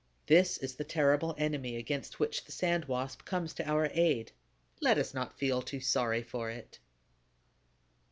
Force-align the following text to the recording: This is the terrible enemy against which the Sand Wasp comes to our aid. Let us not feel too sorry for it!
This 0.25 0.57
is 0.57 0.77
the 0.77 0.83
terrible 0.83 1.35
enemy 1.37 1.75
against 1.77 2.19
which 2.19 2.45
the 2.45 2.51
Sand 2.51 2.85
Wasp 2.85 3.23
comes 3.23 3.53
to 3.53 3.69
our 3.69 3.85
aid. 3.93 4.31
Let 4.81 4.97
us 4.97 5.13
not 5.13 5.37
feel 5.37 5.61
too 5.61 5.79
sorry 5.79 6.23
for 6.23 6.49
it! 6.49 6.79